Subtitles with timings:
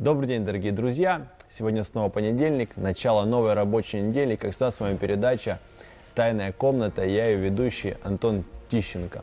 [0.00, 1.26] Добрый день, дорогие друзья!
[1.50, 4.34] Сегодня снова понедельник, начало новой рабочей недели.
[4.34, 5.60] Как всегда, с вами передача
[6.14, 7.04] «Тайная комната».
[7.04, 9.20] Я ее ведущий Антон Тищенко.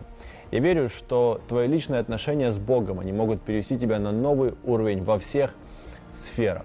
[0.52, 5.04] Я верю, что твои личные отношения с Богом, они могут перевести тебя на новый уровень
[5.04, 5.55] во всех
[6.14, 6.64] сферах.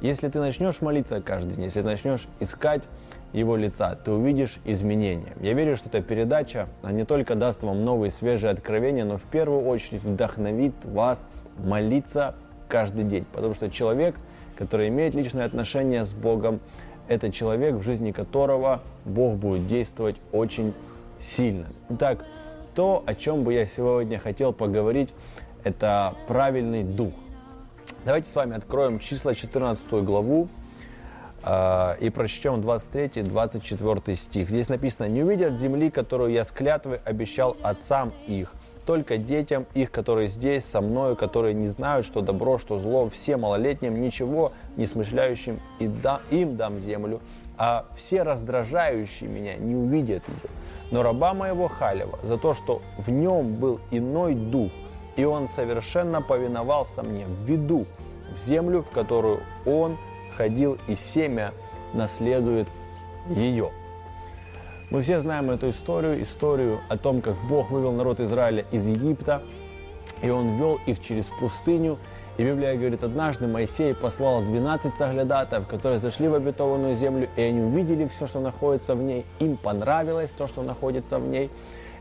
[0.00, 2.84] Если ты начнешь молиться каждый день, если начнешь искать
[3.34, 5.34] его лица, ты увидишь изменения.
[5.38, 9.24] Я верю, что эта передача она не только даст вам новые свежие откровения, но в
[9.24, 12.34] первую очередь вдохновит вас молиться
[12.70, 13.26] каждый день.
[13.32, 14.14] Потому что человек,
[14.56, 16.60] который имеет личные отношения с Богом,
[17.08, 20.72] это человек, в жизни которого Бог будет действовать очень
[21.18, 21.66] сильно.
[21.90, 22.24] Итак,
[22.74, 25.10] то, о чем бы я сегодня хотел поговорить,
[25.64, 27.12] это правильный дух.
[28.04, 30.48] Давайте с вами откроем числа 14 главу
[31.42, 34.50] и прочтем 23-24 стих.
[34.50, 38.52] Здесь написано, «Не увидят земли, которую я с клятвой обещал отцам их,
[38.84, 43.36] только детям их, которые здесь, со мною, которые не знают, что добро, что зло, все
[43.36, 47.20] малолетним, ничего не смышляющим, и да, им дам землю,
[47.56, 50.50] а все раздражающие меня не увидят ее.
[50.90, 54.72] Но раба моего Халева за то, что в нем был иной дух,
[55.16, 57.86] и он совершенно повиновался мне, введу
[58.34, 59.98] в землю, в которую он
[60.40, 61.52] ходил, и семя
[61.92, 62.66] наследует
[63.28, 63.70] ее.
[64.88, 69.42] Мы все знаем эту историю, историю о том, как Бог вывел народ Израиля из Египта,
[70.22, 71.98] и Он вел их через пустыню.
[72.38, 77.60] И Библия говорит, однажды Моисей послал 12 соглядатов, которые зашли в обетованную землю, и они
[77.60, 79.26] увидели все, что находится в ней.
[79.40, 81.50] Им понравилось то, что находится в ней.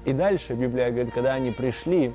[0.06, 2.14] И дальше Библия говорит, когда они пришли,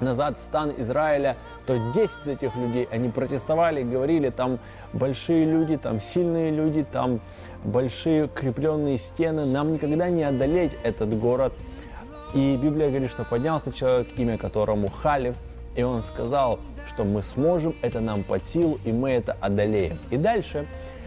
[0.00, 4.58] назад в стан Израиля, то 10 из этих людей, они протестовали, говорили, там
[4.92, 7.20] большие люди, там сильные люди, там
[7.64, 11.52] большие крепленные стены, нам никогда не одолеть этот город.
[12.34, 15.36] И Библия говорит, что поднялся человек, имя которому Халев,
[15.76, 19.98] и он сказал, что мы сможем, это нам под силу, и мы это одолеем.
[20.10, 20.66] И дальше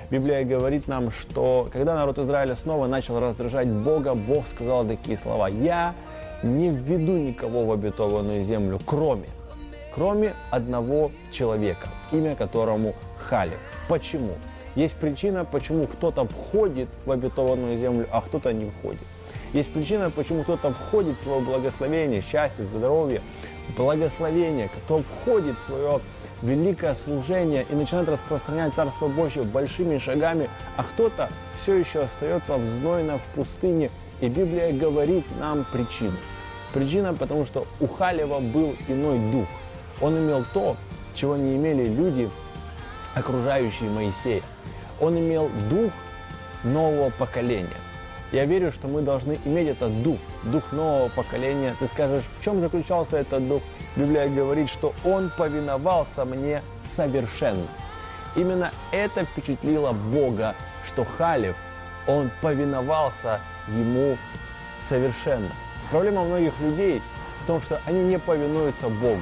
[0.09, 5.47] Библия говорит нам, что когда народ Израиля снова начал раздражать Бога, Бог сказал такие слова,
[5.47, 5.95] «Я
[6.43, 9.27] не введу никого в обетованную землю, кроме,
[9.93, 13.59] кроме одного человека, имя которому Халев.
[13.87, 14.33] Почему?
[14.75, 19.01] Есть причина, почему кто-то входит в обетованную землю, а кто-то не входит.
[19.53, 23.21] Есть причина, почему кто-то входит в свое благословение, счастье, здоровье,
[23.75, 25.99] благословение, кто входит в свое
[26.41, 31.29] великое служение и начинает распространять Царство Божье большими шагами, а кто-то
[31.61, 33.89] все еще остается в знойно в пустыне
[34.21, 36.17] и Библия говорит нам причину.
[36.73, 39.47] Причина, потому что у Халева был иной дух.
[40.01, 40.77] Он имел то,
[41.15, 42.29] чего не имели люди,
[43.15, 44.43] окружающие Моисея.
[44.99, 45.91] Он имел дух
[46.63, 47.69] нового поколения.
[48.31, 51.75] Я верю, что мы должны иметь этот дух, дух нового поколения.
[51.79, 53.61] Ты скажешь, в чем заключался этот дух?
[53.95, 57.65] Библия говорит, что он повиновался мне совершенно.
[58.35, 60.55] Именно это впечатлило Бога,
[60.87, 61.55] что Халев,
[62.05, 64.17] он повиновался ему
[64.79, 65.51] совершенно.
[65.91, 67.01] Проблема многих людей
[67.41, 69.21] в том, что они не повинуются Богу.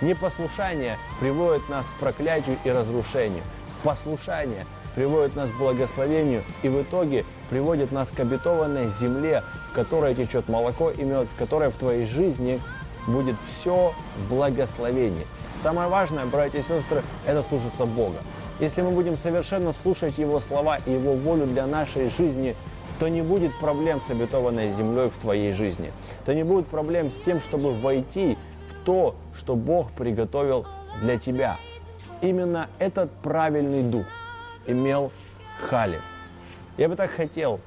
[0.00, 3.42] Непослушание приводит нас к проклятию и разрушению.
[3.82, 10.14] Послушание приводит нас к благословению и в итоге приводит нас к обетованной земле, в которой
[10.14, 12.60] течет молоко и мед, в которой в твоей жизни
[13.06, 15.26] будет все в благословении.
[15.58, 18.18] Самое важное, братья и сестры, это слушаться Бога.
[18.58, 22.54] Если мы будем совершенно слушать Его слова и Его волю для нашей жизни–
[22.98, 25.92] то не будет проблем с обетованной землей в твоей жизни.
[26.24, 28.38] То не будет проблем с тем, чтобы войти
[28.70, 30.66] в то, что Бог приготовил
[31.02, 31.56] для тебя.
[32.22, 34.06] Именно этот правильный дух
[34.66, 35.12] имел
[35.68, 36.02] Халев.
[36.78, 37.60] Я бы так хотел,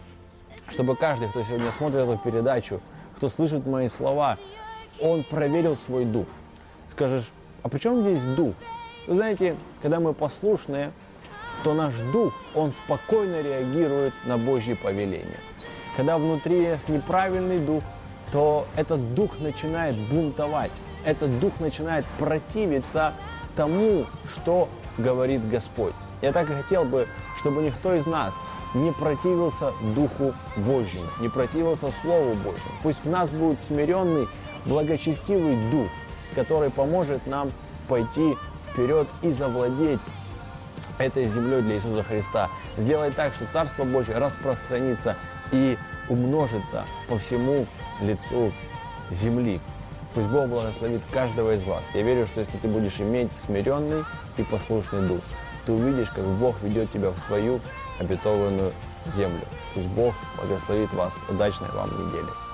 [0.69, 2.81] чтобы каждый, кто сегодня смотрит эту передачу,
[3.17, 4.37] кто слышит мои слова,
[4.99, 6.27] он проверил свой дух.
[6.91, 7.29] Скажешь,
[7.63, 8.53] а при чем здесь дух?
[9.07, 10.91] Вы знаете, когда мы послушные,
[11.63, 15.39] то наш дух, он спокойно реагирует на Божьи повеления.
[15.97, 17.83] Когда внутри есть неправильный дух,
[18.31, 20.71] то этот дух начинает бунтовать,
[21.03, 23.13] этот дух начинает противиться
[23.55, 25.93] тому, что говорит Господь.
[26.21, 27.07] Я так и хотел бы,
[27.39, 28.33] чтобы никто из нас
[28.73, 32.73] не противился Духу Божьему, не противился Слову Божьему.
[32.83, 34.27] Пусть в нас будет смиренный,
[34.65, 35.87] благочестивый Дух,
[36.35, 37.51] который поможет нам
[37.87, 38.37] пойти
[38.71, 39.99] вперед и завладеть
[40.99, 42.49] этой землей для Иисуса Христа.
[42.77, 45.15] Сделай так, что Царство Божье распространится
[45.51, 45.77] и
[46.09, 47.65] умножится по всему
[48.01, 48.51] лицу
[49.09, 49.59] земли.
[50.13, 51.83] Пусть Бог благословит каждого из вас.
[51.93, 54.03] Я верю, что если ты будешь иметь смиренный
[54.37, 55.21] и послушный дух,
[55.65, 57.59] ты увидишь, как Бог ведет тебя в твою
[57.99, 58.73] обетованную
[59.15, 59.41] землю.
[59.73, 61.13] Пусть Бог благословит вас.
[61.29, 62.48] Удачной вам недели.